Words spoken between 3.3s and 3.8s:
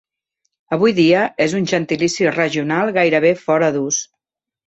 fora